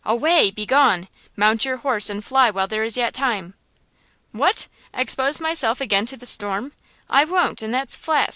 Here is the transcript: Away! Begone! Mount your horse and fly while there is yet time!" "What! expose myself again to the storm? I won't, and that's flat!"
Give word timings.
Away! 0.03 0.49
Begone! 0.49 1.09
Mount 1.35 1.63
your 1.63 1.77
horse 1.77 2.09
and 2.09 2.25
fly 2.25 2.49
while 2.49 2.65
there 2.67 2.83
is 2.83 2.97
yet 2.97 3.13
time!" 3.13 3.53
"What! 4.31 4.67
expose 4.95 5.39
myself 5.39 5.79
again 5.79 6.07
to 6.07 6.17
the 6.17 6.25
storm? 6.25 6.71
I 7.07 7.23
won't, 7.23 7.61
and 7.61 7.71
that's 7.71 7.95
flat!" 7.97 8.29